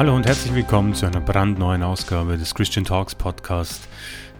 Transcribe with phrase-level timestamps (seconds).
[0.00, 3.86] hallo und herzlich willkommen zu einer brandneuen Ausgabe des Christian Talks Podcast.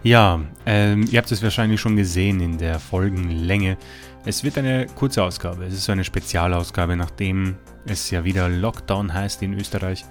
[0.01, 3.77] Ja, ähm, ihr habt es wahrscheinlich schon gesehen in der Folgenlänge.
[4.25, 5.65] Es wird eine kurze Ausgabe.
[5.65, 10.03] Es ist so eine Spezialausgabe, nachdem es ja wieder Lockdown heißt in Österreich.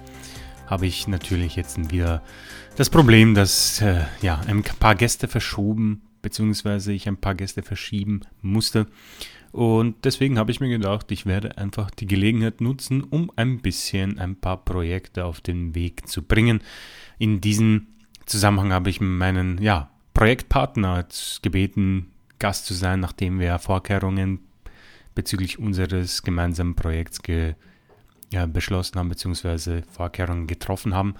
[0.67, 2.23] Habe ich natürlich jetzt wieder
[2.77, 8.21] das Problem, dass äh, ja, ein paar Gäste verschoben, beziehungsweise ich ein paar Gäste verschieben
[8.41, 8.87] musste.
[9.51, 14.17] Und deswegen habe ich mir gedacht, ich werde einfach die Gelegenheit nutzen, um ein bisschen
[14.17, 16.61] ein paar Projekte auf den Weg zu bringen.
[17.19, 17.87] In diesem
[18.25, 21.05] Zusammenhang habe ich meinen ja, Projektpartner
[21.41, 24.39] gebeten, Gast zu sein, nachdem wir Vorkehrungen
[25.15, 27.55] bezüglich unseres gemeinsamen Projekts ge,
[28.31, 31.15] ja, beschlossen haben, beziehungsweise Vorkehrungen getroffen haben,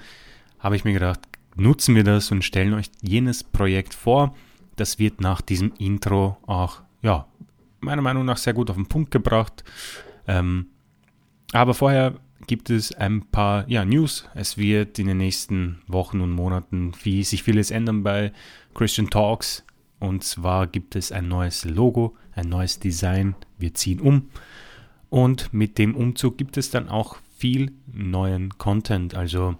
[0.59, 1.19] habe ich mir gedacht,
[1.55, 4.33] nutzen wir das und stellen euch jenes Projekt vor.
[4.77, 7.27] Das wird nach diesem Intro auch, ja,
[7.81, 9.63] meiner Meinung nach sehr gut auf den Punkt gebracht.
[10.27, 10.67] Ähm,
[11.53, 12.15] aber vorher
[12.47, 14.27] gibt es ein paar ja, News.
[14.33, 18.31] Es wird in den nächsten Wochen und Monaten wie sich vieles ändern bei
[18.73, 19.63] Christian Talks.
[19.99, 23.35] Und zwar gibt es ein neues Logo, ein neues Design.
[23.59, 24.29] Wir ziehen um.
[25.09, 29.13] Und mit dem Umzug gibt es dann auch viel neuen Content.
[29.13, 29.57] Also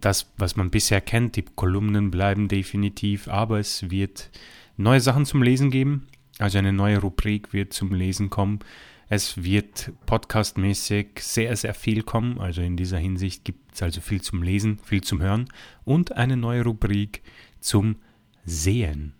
[0.00, 4.30] das, was man bisher kennt, die Kolumnen bleiben definitiv, aber es wird
[4.76, 6.06] neue Sachen zum Lesen geben.
[6.38, 8.60] Also eine neue Rubrik wird zum Lesen kommen.
[9.08, 12.38] Es wird podcastmäßig sehr, sehr viel kommen.
[12.40, 15.48] Also in dieser Hinsicht gibt es also viel zum Lesen, viel zum Hören
[15.84, 17.22] und eine neue Rubrik
[17.60, 17.96] zum
[18.44, 19.14] Sehen.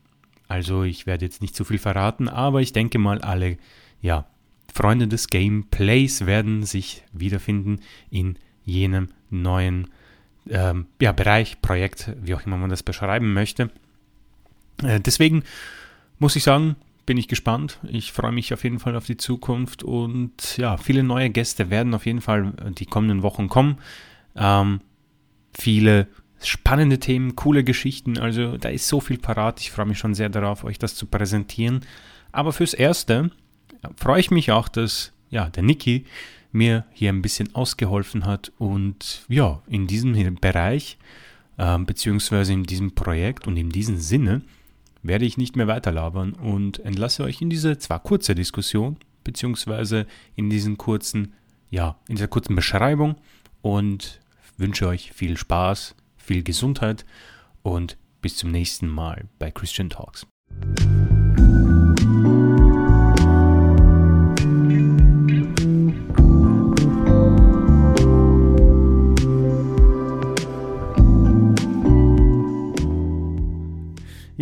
[0.48, 3.58] Also ich werde jetzt nicht zu viel verraten, aber ich denke mal, alle
[4.00, 4.26] ja,
[4.72, 9.88] Freunde des Gameplays werden sich wiederfinden in jenem neuen
[10.48, 13.70] ähm, ja, Bereich, Projekt, wie auch immer man das beschreiben möchte.
[14.82, 15.44] Äh, deswegen
[16.18, 17.78] muss ich sagen, bin ich gespannt.
[17.88, 21.94] Ich freue mich auf jeden Fall auf die Zukunft und ja, viele neue Gäste werden
[21.94, 23.78] auf jeden Fall die kommenden Wochen kommen.
[24.34, 24.80] Ähm,
[25.56, 26.08] viele
[26.42, 28.18] spannende Themen, coole Geschichten.
[28.18, 29.60] Also da ist so viel parat.
[29.60, 31.80] Ich freue mich schon sehr darauf, euch das zu präsentieren.
[32.32, 33.30] Aber fürs Erste
[33.96, 36.04] freue ich mich auch, dass ja, der Niki
[36.52, 40.98] mir hier ein bisschen ausgeholfen hat und ja, in diesem Bereich
[41.58, 44.42] äh, beziehungsweise in diesem Projekt und in diesem Sinne
[45.06, 50.50] werde ich nicht mehr weiterlabern und entlasse euch in diese zwar kurze Diskussion, beziehungsweise in
[50.50, 51.34] diesen kurzen,
[51.70, 53.16] ja, in dieser kurzen Beschreibung
[53.62, 54.20] und
[54.56, 57.04] wünsche euch viel Spaß, viel Gesundheit
[57.62, 60.26] und bis zum nächsten Mal bei Christian Talks.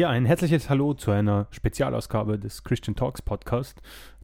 [0.04, 3.80] Ja, ein herzliches Hallo zu einer Spezialausgabe des Christian Talks Podcast.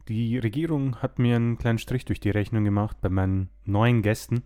[0.07, 4.43] Die Regierung hat mir einen kleinen Strich durch die Rechnung gemacht bei meinen neuen Gästen.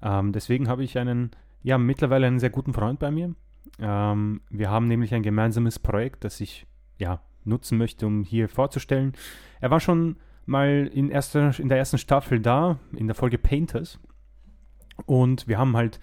[0.00, 1.32] Ähm, deswegen habe ich einen,
[1.64, 3.34] ja, mittlerweile einen sehr guten Freund bei mir.
[3.80, 6.64] Ähm, wir haben nämlich ein gemeinsames Projekt, das ich,
[6.96, 9.14] ja, nutzen möchte, um hier vorzustellen.
[9.60, 10.14] Er war schon
[10.46, 13.98] mal in, erster, in der ersten Staffel da, in der Folge Painters.
[15.06, 15.98] Und wir haben halt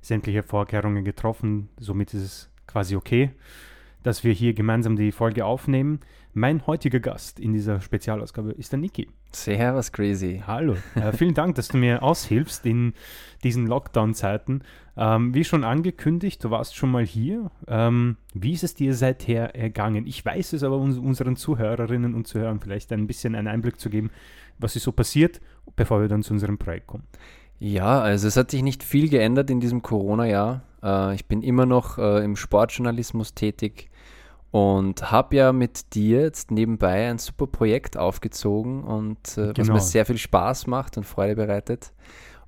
[0.00, 1.68] sämtliche Vorkehrungen getroffen.
[1.78, 3.30] Somit ist es quasi okay
[4.06, 5.98] dass wir hier gemeinsam die Folge aufnehmen.
[6.32, 9.08] Mein heutiger Gast in dieser Spezialausgabe ist der Niki.
[9.32, 10.44] Servus, Crazy.
[10.46, 10.76] Hallo.
[10.94, 12.92] Äh, vielen Dank, dass du mir aushilfst in
[13.42, 14.62] diesen Lockdown-Zeiten.
[14.96, 17.50] Ähm, wie schon angekündigt, du warst schon mal hier.
[17.66, 20.06] Ähm, wie ist es dir seither ergangen?
[20.06, 23.90] Ich weiß es aber uns, unseren Zuhörerinnen und Zuhörern vielleicht ein bisschen einen Einblick zu
[23.90, 24.10] geben,
[24.60, 25.40] was ist so passiert,
[25.74, 27.08] bevor wir dann zu unserem Projekt kommen.
[27.58, 30.62] Ja, also es hat sich nicht viel geändert in diesem Corona-Jahr.
[30.86, 33.90] Äh, ich bin immer noch äh, im Sportjournalismus tätig
[34.52, 39.58] und habe ja mit dir jetzt nebenbei ein super Projekt aufgezogen und äh, genau.
[39.58, 41.92] was mir sehr viel Spaß macht und Freude bereitet.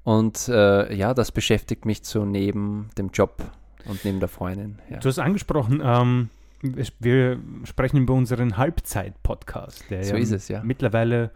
[0.05, 3.43] Und äh, ja, das beschäftigt mich so neben dem Job
[3.85, 4.79] und neben der Freundin.
[4.89, 4.99] Ja.
[5.01, 6.31] Du hast angesprochen, ähm,
[6.63, 9.85] wir sprechen über unseren Halbzeit-Podcast.
[9.89, 10.63] so ja ist es, ja.
[10.63, 11.31] Mittlerweile,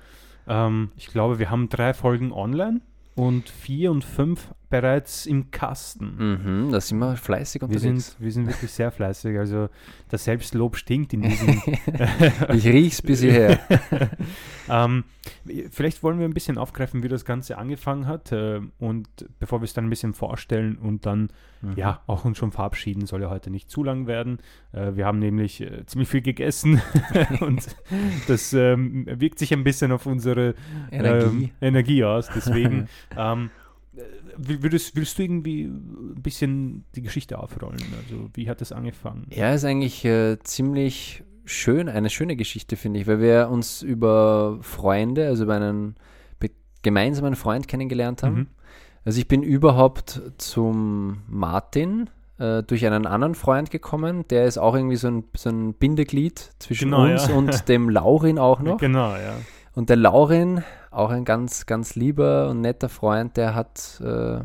[0.49, 2.81] ähm, ich glaube, wir haben drei Folgen online
[3.15, 6.17] und vier und fünf bereits im Kasten.
[6.67, 7.85] Mhm, da sind wir fleißig unterwegs.
[7.85, 9.39] Wir sind, wir sind wirklich sehr fleißig.
[9.39, 9.69] Also
[10.09, 11.61] das Selbstlob stinkt in diesem.
[12.55, 13.61] ich riech's bis hierher.
[14.71, 15.05] ähm,
[15.71, 18.33] vielleicht wollen wir ein bisschen aufgreifen, wie das Ganze angefangen hat.
[18.33, 19.09] Äh, und
[19.39, 21.29] bevor wir es dann ein bisschen vorstellen und dann
[21.61, 21.75] mhm.
[21.77, 24.39] ja auch uns schon verabschieden, soll ja heute nicht zu lang werden.
[24.73, 26.81] Äh, wir haben nämlich äh, ziemlich viel gegessen
[27.41, 27.77] und
[28.27, 30.55] das ähm, wirkt sich ein bisschen auf unsere
[30.91, 32.31] Energie, ähm, Energie aus.
[32.35, 32.89] Deswegen
[33.19, 33.51] ähm,
[34.37, 37.81] Würdest, willst du irgendwie ein bisschen die Geschichte aufrollen?
[38.03, 39.27] Also, wie hat das angefangen?
[39.31, 44.59] Ja, ist eigentlich äh, ziemlich schön, eine schöne Geschichte, finde ich, weil wir uns über
[44.63, 45.97] Freunde, also über einen
[46.83, 48.35] gemeinsamen Freund kennengelernt haben.
[48.35, 48.47] Mhm.
[49.05, 54.27] Also ich bin überhaupt zum Martin äh, durch einen anderen Freund gekommen.
[54.29, 57.35] Der ist auch irgendwie so ein, so ein Bindeglied zwischen Genau, uns ja.
[57.35, 58.79] und dem Laurin auch noch.
[58.79, 59.35] Genau, ja.
[59.75, 64.41] Und der Laurin, auch ein ganz, ganz lieber und netter Freund, der hat äh,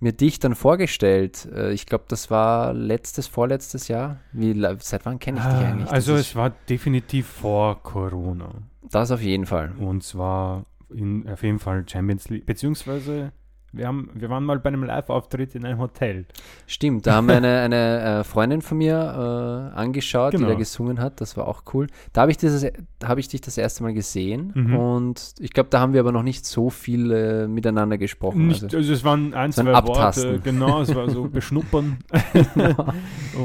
[0.00, 1.48] mir dich dann vorgestellt.
[1.54, 4.18] Äh, ich glaube, das war letztes, vorletztes Jahr.
[4.32, 5.84] Wie, seit wann kenne ich dich eigentlich?
[5.84, 8.50] Das Also es war definitiv vor Corona.
[8.90, 9.72] das auf jeden Fall.
[9.78, 12.46] Und zwar in, auf jeden Fall Champions League.
[12.46, 13.32] Beziehungsweise
[13.72, 16.26] wir, haben, wir waren mal bei einem Live-Auftritt in einem Hotel.
[16.66, 20.46] Stimmt, da haben wir eine, eine äh, Freundin von mir äh, angeschaut, Genau.
[20.46, 21.20] die da gesungen hat.
[21.20, 21.86] Das war auch cool.
[22.12, 22.66] Da habe ich, dieses-
[23.04, 24.76] habe ich dich das erste Mal gesehen Mhm.
[24.76, 28.48] und ich glaube, da haben wir aber noch nicht so viel äh, miteinander gesprochen.
[28.48, 30.42] Nicht, also, also, es waren ein, so zwei Worte, Abtasten.
[30.42, 31.98] genau, es war so beschnuppern.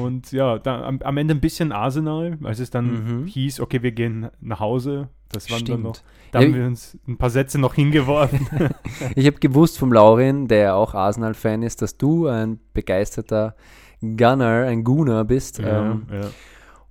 [0.01, 3.25] Und ja, da, am, am Ende ein bisschen Arsenal, als es dann Mhm.
[3.27, 5.09] hieß, okay, wir gehen nach Hause.
[5.29, 6.09] Das waren dann noch, Stimmt.
[6.31, 8.47] da Ja, haben wir uns ein paar Sätze noch hingeworfen.
[9.15, 13.55] Ich habe gewusst vom Laurin, der auch Arsenal-Fan ist, dass du ein begeisterter
[14.01, 15.59] Gunner, ein Gunner bist.
[15.59, 16.27] ähm, ja.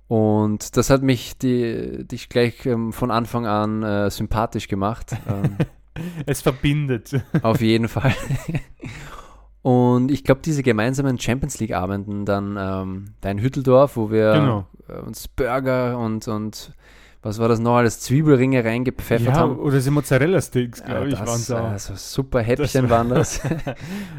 [0.07, 5.13] und das hat mich die, dich gleich ähm, von Anfang an äh, sympathisch gemacht.
[5.27, 5.57] ähm,
[6.25, 7.23] Es verbindet.
[7.41, 8.13] auf jeden Fall.
[9.61, 14.65] Und ich glaube, diese gemeinsamen Champions League-Abenden dann ähm, da in Hütteldorf, wo wir Genau.
[14.89, 16.73] äh, uns Burger und, und
[17.25, 19.57] was war das noch alles, Zwiebelringe reingepfeffert Ja, haben.
[19.59, 21.55] oder diese Mozzarella-Sticks, Ja, glaube ich, waren so.
[21.55, 23.41] also super Häppchen Das- waren das.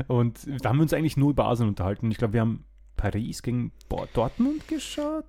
[0.08, 2.10] Und da haben wir uns eigentlich nur über Asien unterhalten.
[2.10, 2.64] Ich glaube, wir haben
[2.96, 3.72] Paris gegen
[4.12, 5.24] Dortmund geschaut.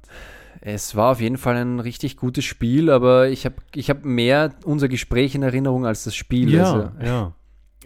[0.59, 4.56] Es war auf jeden Fall ein richtig gutes Spiel, aber ich habe ich hab mehr
[4.65, 6.59] unser Gespräch in Erinnerung als das Spiel.
[6.59, 7.33] Also, ja.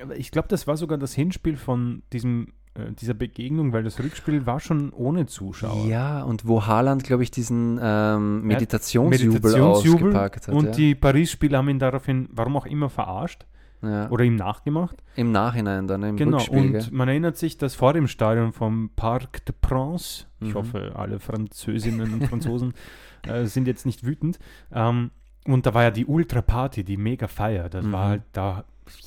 [0.02, 2.54] Aber ich glaube, das war sogar das Hinspiel von diesem,
[3.00, 5.86] dieser Begegnung, weil das Rückspiel war schon ohne Zuschauer.
[5.88, 10.56] ja, und wo Haaland, glaube ich, diesen ähm, Meditationsjubel, Meditationsjubel ausgepackt hat.
[10.56, 10.72] Und ja.
[10.72, 13.46] die Paris-Spieler haben ihn daraufhin, warum auch immer, verarscht
[13.82, 14.10] ja.
[14.10, 15.04] oder ihm nachgemacht.
[15.16, 16.58] Im Nachhinein dann, im Genau, Rückspiel.
[16.60, 16.88] und gell?
[16.92, 20.54] man erinnert sich, dass vor dem Stadion vom Parc de Prince, ich Mhm.
[20.56, 22.74] hoffe, alle Französinnen und Franzosen
[23.28, 24.40] äh, sind jetzt nicht wütend,
[24.72, 25.12] ähm,
[25.46, 27.92] und da war ja die Ultra-Party, die Mega-Feier, das Mhm.
[27.92, 28.64] war halt, da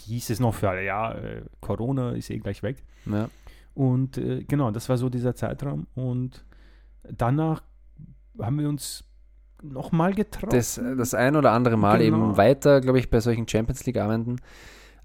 [0.07, 2.83] hieß es noch für alle, ja, äh, Corona ist eh gleich weg.
[3.07, 3.29] Ja.
[3.75, 6.45] Und äh, genau, das war so dieser Zeitraum und
[7.11, 7.63] danach
[8.41, 9.05] haben wir uns
[9.63, 10.51] nochmal getroffen.
[10.51, 12.17] Das, das ein oder andere Mal Genau.
[12.17, 14.41] eben weiter, glaube ich, bei solchen Champions League-Abenden.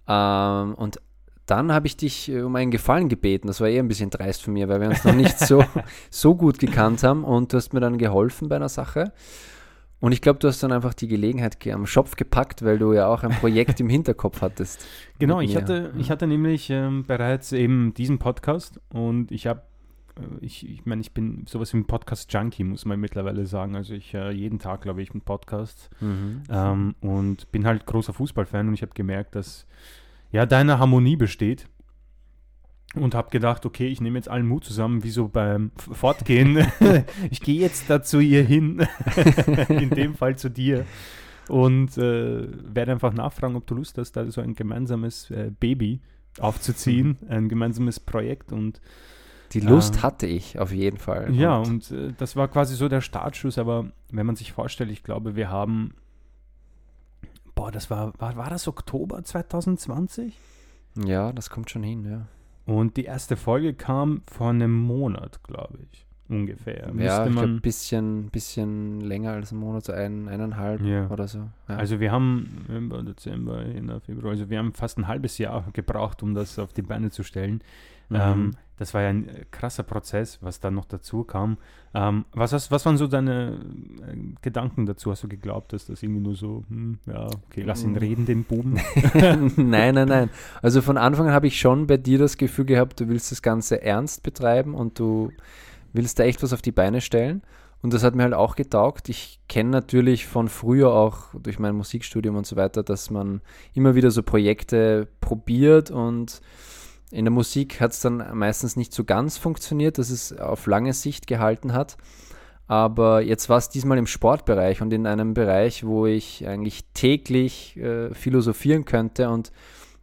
[0.07, 0.99] Ähm, und
[1.45, 3.47] dann habe ich dich äh, um einen Gefallen gebeten.
[3.47, 5.63] Das war eher ein bisschen dreist von mir, weil wir uns noch nicht so,
[6.11, 7.23] so gut gekannt haben.
[7.23, 9.13] Und du hast mir dann geholfen bei einer Sache.
[10.01, 12.93] Und ich glaube, du hast dann einfach die Gelegenheit ge- am Schopf gepackt, weil du
[12.93, 14.85] ja auch ein Projekt im Hinterkopf hattest.
[15.19, 19.63] Genau, ich hatte, ich hatte nämlich ähm, bereits eben diesen Podcast und ich habe,
[20.17, 23.75] äh, ich, ich meine, ich bin sowas wie ein Podcast-Junkie, muss man mittlerweile sagen.
[23.75, 26.43] Also ich äh, jeden Tag, glaube ich, einen Podcast Mhm.
[26.49, 29.65] ähm, und bin halt großer Fußballfan und ich habe gemerkt, dass
[30.31, 31.65] ja da eine Harmonie besteht
[32.95, 36.65] und habe gedacht, okay, ich nehme jetzt allen Mut zusammen, wie so beim Fortgehen.
[37.31, 38.87] ich gehe jetzt da zu ihr hin,
[39.69, 40.85] in dem Fall zu dir
[41.47, 45.99] und äh, werde einfach nachfragen, ob du Lust hast, da so ein gemeinsames äh, Baby
[46.39, 48.81] aufzuziehen, ein gemeinsames Projekt und
[49.53, 51.33] Die Lust Ähm, hatte ich auf jeden Fall.
[51.33, 55.03] ja, und äh, das war quasi so der Startschuss, aber wenn man sich vorstellt, ich
[55.03, 55.93] glaube, wir haben,
[57.55, 60.37] boah, das war, war, war das Oktober 2020?
[61.05, 62.27] ja, das kommt schon hin, ja.
[62.65, 66.91] Und die erste Folge kam vor einem Monat, glaube ich, ungefähr.
[66.97, 71.09] Ja, ich man, ein bisschen, bisschen länger als ein Monat, so ein, eineinhalb Ja.
[71.09, 71.39] oder so.
[71.67, 71.75] Ja.
[71.75, 76.23] also wir haben November, Dezember, Jänner, Februar, also wir haben fast ein halbes Jahr gebraucht,
[76.23, 77.61] um das auf die Beine zu stellen.
[78.09, 78.15] Mhm.
[78.19, 81.57] Ähm, das war ja ein krasser Prozess, was da noch dazu kam.
[81.93, 83.59] Ähm, was, hast, was waren so deine
[84.07, 85.11] äh, Gedanken dazu?
[85.11, 87.97] Hast du geglaubt, dass das irgendwie nur so, hm, ja, okay, lass ihn Mm.
[87.97, 88.79] reden, den Buben?
[89.57, 90.29] nein, nein, nein.
[90.61, 93.41] Also von Anfang an habe ich schon bei dir das Gefühl gehabt, du willst das
[93.41, 95.31] Ganze ernst betreiben und du
[95.93, 97.41] willst da echt was auf die Beine stellen.
[97.81, 99.07] Und das hat mir halt auch getaugt.
[99.07, 103.41] Ich kenne natürlich von früher auch durch mein Musikstudium und so weiter, dass man
[103.73, 106.41] immer wieder so Projekte probiert und
[107.11, 110.93] in der Musik hat es dann meistens nicht so ganz funktioniert, dass es auf lange
[110.93, 111.97] Sicht gehalten hat.
[112.67, 117.75] Aber jetzt war es diesmal im Sportbereich und in einem Bereich, wo ich eigentlich täglich
[117.77, 119.29] äh, philosophieren könnte.
[119.29, 119.51] Und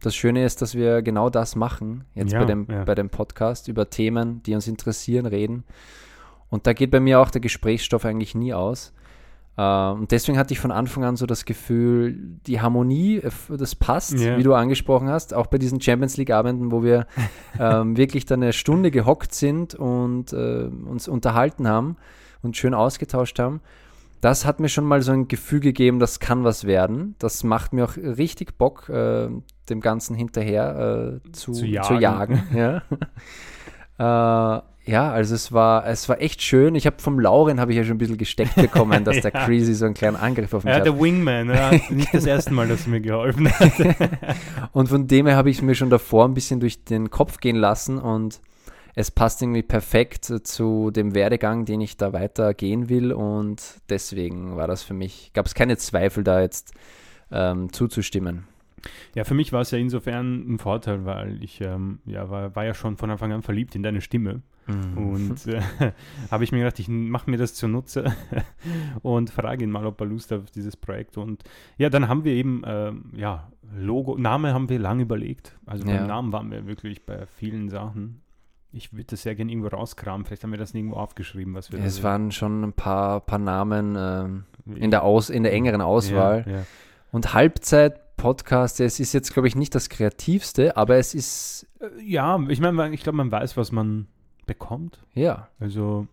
[0.01, 2.83] das Schöne ist, dass wir genau das machen, jetzt Ja, bei, dem, ja.
[2.83, 5.63] bei dem Podcast, über Themen, die uns interessieren, reden.
[6.49, 8.93] Und da geht bei mir auch der Gesprächsstoff eigentlich nie aus.
[9.57, 13.75] Äh, und deswegen hatte ich von Anfang an so das Gefühl, die Harmonie, äh, das
[13.75, 14.37] passt, Ja.
[14.37, 17.07] wie du angesprochen hast, auch bei diesen Champions League-Abenden, wo wir
[17.59, 21.97] ähm, wirklich dann eine Stunde gehockt sind und äh, uns unterhalten haben
[22.43, 23.61] und schön ausgetauscht haben.
[24.21, 27.15] Das hat mir schon mal so ein Gefühl gegeben, das kann was werden.
[27.19, 29.29] Das macht mir auch richtig Bock, äh,
[29.69, 31.87] dem Ganzen hinterher äh, zu, zu jagen.
[31.87, 32.43] Zu jagen
[33.99, 34.57] ja.
[34.57, 36.73] äh, ja, also es war, es war echt schön.
[36.73, 39.21] Ich habe vom Lauren habe ich ja schon ein bisschen gesteckt bekommen, dass ja.
[39.21, 40.85] der Crazy so einen kleinen Angriff auf mich ja, hat.
[40.85, 43.73] Ja, der Wingman, ja, nicht das erste Mal, dass er mir geholfen hat.
[44.71, 47.57] und von dem her habe ich mir schon davor ein bisschen durch den Kopf gehen
[47.57, 48.39] lassen und
[48.97, 54.65] es passt irgendwie perfekt zu dem Werdegang, den ich da weitergehen will und deswegen war
[54.65, 56.73] das für mich, gab es keine Zweifel da jetzt
[57.31, 58.45] ähm, zuzustimmen.
[59.13, 62.65] Ja, für mich war es ja insofern ein Vorteil, weil ich ähm, ja, war, war
[62.65, 64.41] ja schon von Anfang an verliebt in deine Stimme.
[64.65, 64.97] Mhm.
[64.97, 65.61] Und äh,
[66.31, 68.15] habe ich mir gedacht, ich mache mir das zunutze
[69.03, 71.17] und frage ihn mal, ob er Lust hat auf dieses Projekt.
[71.17, 71.43] Und
[71.77, 75.55] ja, dann haben wir eben, äh, ja, Logo, Name haben wir lange überlegt.
[75.67, 76.07] Also beim ja.
[76.07, 78.21] Namen waren wir wirklich bei vielen Sachen.
[78.71, 80.25] Ich würde das sehr gerne irgendwo rauskramen.
[80.25, 81.79] Vielleicht haben wir das irgendwo aufgeschrieben, was wir.
[81.79, 85.81] Ja, es waren schon ein paar, paar Namen äh, in, der Aus, in der engeren
[85.81, 86.45] Auswahl.
[86.47, 86.65] Ja,
[87.11, 91.67] und Halbzeit-Podcast, es ist jetzt, glaube ich, nicht das kreativste, aber es ist.
[91.79, 94.07] Äh, ja, ich meine, ich glaube, man weiß, was man
[94.45, 94.99] bekommt.
[95.13, 95.49] Ja.
[95.59, 96.07] Also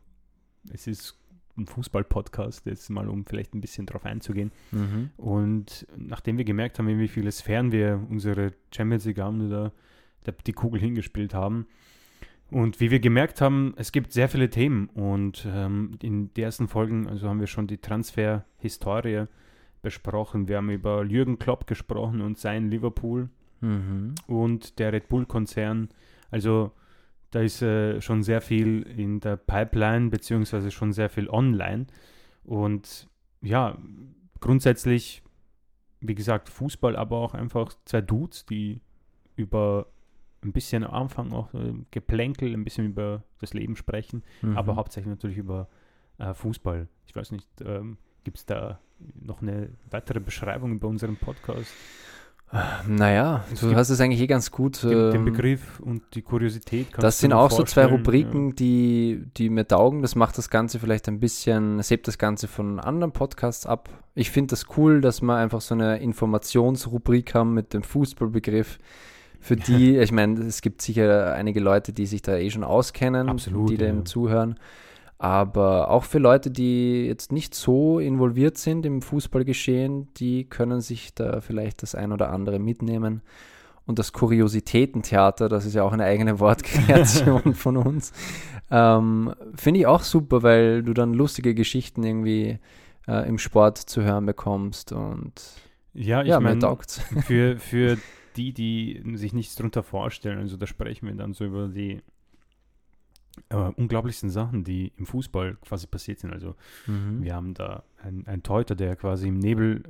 [0.72, 1.18] es ist
[1.56, 4.52] ein Fußball-Podcast, jetzt mal um vielleicht ein bisschen drauf einzugehen.
[4.72, 5.10] Mhm.
[5.16, 9.72] Und nachdem wir gemerkt haben, in wie viele Sphären wir unsere Champions League haben oder
[10.46, 11.66] die Kugel hingespielt haben,
[12.50, 16.68] und wie wir gemerkt haben, es gibt sehr viele Themen und ähm, in den ersten
[16.68, 19.26] Folgen, also haben wir schon die Transfer-Historie
[19.82, 20.48] besprochen.
[20.48, 23.28] Wir haben über Jürgen Klopp gesprochen und sein Liverpool
[23.60, 24.14] mhm.
[24.26, 25.88] und der Red Bull-Konzern.
[26.30, 26.72] Also
[27.30, 31.86] da ist äh, schon sehr viel in der Pipeline, beziehungsweise schon sehr viel online.
[32.44, 33.08] Und
[33.42, 33.76] ja,
[34.40, 35.22] grundsätzlich,
[36.00, 38.80] wie gesagt, Fußball, aber auch einfach zwei Dudes, die
[39.36, 39.86] über
[40.44, 44.56] ein bisschen am Anfang auch äh, Geplänkel, ein bisschen über das Leben sprechen, mhm.
[44.56, 45.68] aber hauptsächlich natürlich über
[46.18, 46.88] äh, Fußball.
[47.06, 48.78] Ich weiß nicht, ähm, gibt es da
[49.20, 51.72] noch eine weitere Beschreibung über unseren Podcast?
[52.86, 54.82] Naja, es du hast es eigentlich eh ganz gut.
[54.84, 56.86] Den, den ähm, Begriff und die Kuriosität.
[56.98, 58.54] Das sind auch so zwei Rubriken, ja.
[58.54, 60.02] die, die mir taugen.
[60.02, 63.88] Das macht das Ganze vielleicht ein bisschen, es hebt das Ganze von anderen Podcasts ab.
[64.14, 68.78] Ich finde das cool, dass wir einfach so eine Informationsrubrik haben mit dem Fußballbegriff.
[69.44, 73.28] Für die, ich meine, es gibt sicher einige Leute, die sich da eh schon auskennen,
[73.28, 74.58] Absolut, die dem zuhören.
[75.18, 81.14] Aber auch für Leute, die jetzt nicht so involviert sind im Fußballgeschehen, die können sich
[81.14, 83.20] da vielleicht das ein oder andere mitnehmen.
[83.86, 88.12] Und das Kuriositätentheater, das ist ja auch eine eigene Wortkreation von uns,
[88.70, 92.58] ähm, finde ich auch super, weil du dann lustige Geschichten irgendwie
[93.06, 95.34] äh, im Sport zu hören bekommst und
[95.92, 97.98] ja, ich ja, mein, für, für
[98.36, 102.02] die, die sich nichts darunter vorstellen, also da sprechen wir dann so über die
[103.48, 106.32] äh, unglaublichsten Sachen, die im Fußball quasi passiert sind.
[106.32, 106.54] Also
[106.86, 107.22] mhm.
[107.22, 109.82] wir haben da einen Teuter, der quasi im Nebel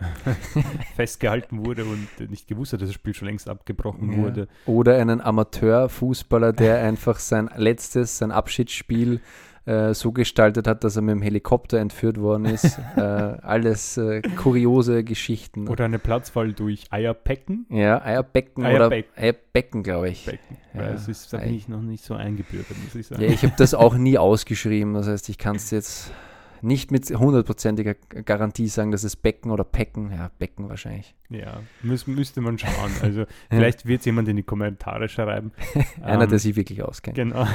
[0.97, 4.19] festgehalten wurde und nicht gewusst hat, dass das Spiel schon längst abgebrochen ja.
[4.19, 4.49] wurde.
[4.67, 9.21] Oder einen Amateurfußballer, der einfach sein letztes, sein Abschiedsspiel
[9.67, 12.79] äh, so gestaltet hat, dass er mit dem Helikopter entführt worden ist.
[12.97, 15.69] äh, alles äh, kuriose Geschichten.
[15.69, 17.67] Oder eine Platzfall durch Eierbecken.
[17.71, 19.07] Ja, Eierbecken Eierbeck.
[19.15, 20.27] oder Eierbecken, glaube ich.
[20.27, 20.59] Becken.
[20.75, 23.23] Ja, das ist da bin ich noch nicht so eingebürgert, muss ich sagen.
[23.23, 24.95] Ja, ich habe das auch nie ausgeschrieben.
[24.95, 26.11] Das heißt, ich kann es jetzt
[26.65, 31.15] nicht mit hundertprozentiger Garantie sagen, dass es Becken oder Pecken, ja, Becken wahrscheinlich.
[31.29, 32.73] Ja, müß, müsste man schauen.
[33.03, 35.53] Also vielleicht wird es jemand in die Kommentare schreiben.
[36.03, 37.17] Einer, ähm, der sich wirklich auskennt.
[37.17, 37.47] Genau.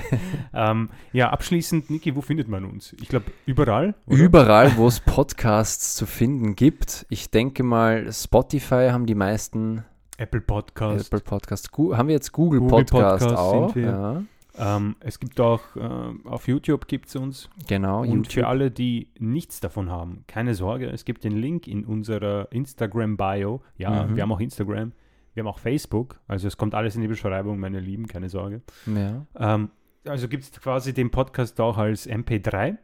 [0.54, 2.94] ähm, ja, abschließend, Niki, wo findet man uns?
[3.00, 3.94] Ich glaube, überall.
[4.06, 4.18] Oder?
[4.18, 7.06] Überall, wo es Podcasts zu finden gibt.
[7.08, 9.84] Ich denke mal, Spotify haben die meisten.
[10.18, 11.06] Apple Podcast.
[11.06, 11.70] Apple Podcast.
[11.76, 13.76] haben wir jetzt Google, Google Podcast, Podcast auch?
[13.76, 14.22] Ja.
[14.58, 17.48] Ähm, es gibt auch äh, auf YouTube gibt es uns.
[17.68, 18.00] Genau.
[18.02, 18.32] Und YouTube.
[18.32, 23.62] für alle, die nichts davon haben, keine Sorge, es gibt den Link in unserer Instagram-Bio.
[23.76, 24.16] Ja, mhm.
[24.16, 24.92] wir haben auch Instagram,
[25.34, 26.20] wir haben auch Facebook.
[26.28, 28.62] Also es kommt alles in die Beschreibung, meine Lieben, keine Sorge.
[28.86, 29.26] Ja.
[29.36, 29.70] Ähm,
[30.04, 32.76] also gibt es quasi den Podcast auch als MP3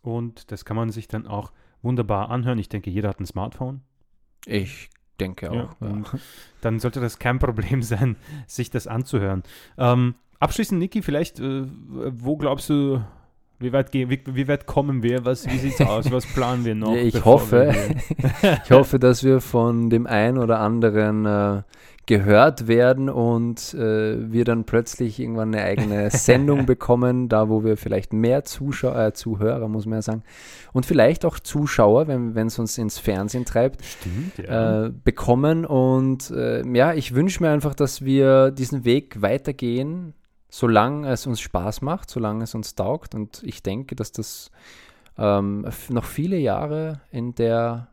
[0.00, 2.58] und das kann man sich dann auch wunderbar anhören.
[2.58, 3.82] Ich denke, jeder hat ein Smartphone.
[4.46, 5.80] Ich denke auch.
[5.80, 6.02] Ja, ja.
[6.60, 9.42] Dann sollte das kein Problem sein, sich das anzuhören.
[9.78, 11.62] Ähm, Abschließend, Niki, vielleicht, äh,
[12.10, 13.00] wo glaubst du,
[13.60, 15.24] wie weit, wie, wie weit kommen wir?
[15.24, 16.10] Was, wie sieht es aus?
[16.10, 16.96] Was planen wir noch?
[16.96, 17.72] ich hoffe,
[18.64, 21.62] ich hoffe, dass wir von dem einen oder anderen äh,
[22.06, 27.76] gehört werden und äh, wir dann plötzlich irgendwann eine eigene Sendung bekommen, da wo wir
[27.76, 30.24] vielleicht mehr Zuschauer, äh, Zuhörer, muss man ja sagen,
[30.72, 34.86] und vielleicht auch Zuschauer, wenn es uns ins Fernsehen treibt, Stimmt, ja.
[34.86, 35.64] äh, bekommen.
[35.64, 40.14] Und äh, ja, ich wünsche mir einfach, dass wir diesen Weg weitergehen,
[40.52, 43.14] solange es uns Spaß macht, solange es uns taugt.
[43.14, 44.50] Und ich denke, dass das
[45.16, 47.88] ähm, noch viele Jahre in der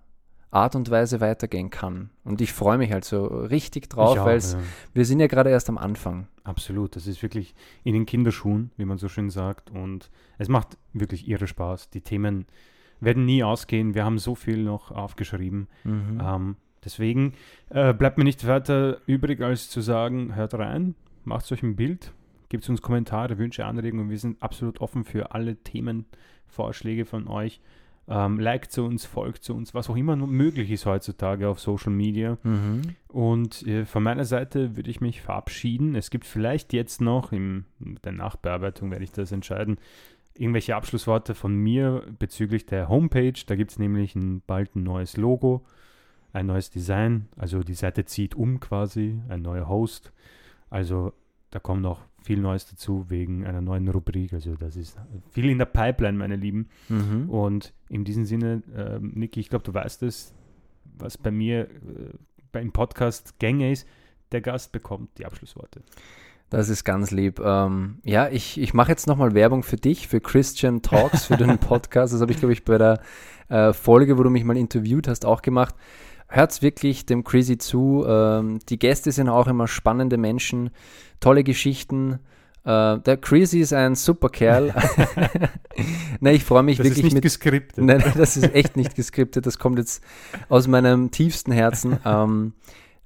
[0.51, 2.09] Art und Weise weitergehen kann.
[2.25, 4.57] Und ich freue mich halt so richtig drauf, weil ja.
[4.93, 6.27] wir sind ja gerade erst am Anfang.
[6.43, 9.71] Absolut, das ist wirklich in den Kinderschuhen, wie man so schön sagt.
[9.71, 11.91] Und es macht wirklich irre Spaß.
[11.91, 12.45] Die Themen
[12.99, 13.95] werden nie ausgehen.
[13.95, 15.69] Wir haben so viel noch aufgeschrieben.
[15.85, 16.21] Mhm.
[16.21, 17.35] Ähm, deswegen
[17.69, 22.11] äh, bleibt mir nicht weiter übrig, als zu sagen, hört rein, macht euch ein Bild,
[22.49, 24.09] gebt uns Kommentare, Wünsche, Anregungen.
[24.09, 27.61] Wir sind absolut offen für alle Themenvorschläge von euch.
[28.11, 31.93] Ähm, liked zu uns, folgt zu uns, was auch immer möglich ist heutzutage auf Social
[31.93, 32.39] Media.
[32.41, 32.81] Mhm.
[33.07, 35.93] Und äh, von meiner Seite würde ich mich verabschieden.
[35.93, 37.65] Es gibt vielleicht jetzt noch, in
[38.03, 39.77] der Nachbearbeitung werde ich das entscheiden,
[40.33, 43.39] irgendwelche Abschlussworte von mir bezüglich der Homepage.
[43.45, 45.63] Da gibt es nämlich ein, bald ein neues Logo,
[46.33, 47.27] ein neues Design.
[47.37, 50.13] Also die Seite zieht um quasi, ein neuer Host.
[50.71, 51.13] Also
[51.51, 54.33] da kommt noch viel Neues dazu wegen einer neuen Rubrik.
[54.33, 54.97] Also das ist
[55.31, 56.67] viel in der Pipeline, meine Lieben.
[56.89, 57.29] Mhm.
[57.29, 60.33] Und in diesem Sinne, äh, Niki, ich glaube, du weißt es,
[60.97, 61.67] was bei mir äh,
[62.51, 63.87] beim Podcast Gänge ist.
[64.31, 65.81] Der Gast bekommt die Abschlussworte.
[66.49, 67.39] Das ist ganz lieb.
[67.39, 71.57] Ähm, ja, ich, ich mache jetzt nochmal Werbung für dich, für Christian Talks, für den
[71.59, 72.13] Podcast.
[72.13, 73.01] Das habe ich, glaube ich, bei der
[73.49, 75.75] äh, Folge, wo du mich mal interviewt hast, auch gemacht.
[76.29, 78.05] Hört's wirklich dem Crazy zu.
[78.07, 80.69] Ähm, die Gäste sind auch immer spannende Menschen,
[81.19, 82.19] tolle Geschichten.
[82.65, 84.73] Uh, der Crazy ist ein super Kerl.
[86.19, 87.23] nein, ich freue mich das wirklich ist nicht mit.
[87.23, 87.83] Geskriptet.
[87.83, 89.45] Nein, das ist echt nicht geskriptet.
[89.45, 90.03] Das kommt jetzt
[90.49, 91.97] aus meinem tiefsten Herzen.
[92.05, 92.53] Ähm,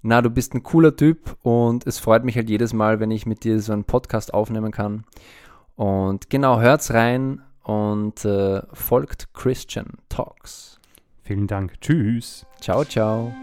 [0.01, 3.25] na, du bist ein cooler Typ und es freut mich halt jedes Mal, wenn ich
[3.25, 5.05] mit dir so einen Podcast aufnehmen kann.
[5.75, 10.81] Und genau, hört's rein und uh, folgt Christian Talks.
[11.23, 11.79] Vielen Dank.
[11.81, 12.45] Tschüss.
[12.59, 13.33] Ciao, ciao.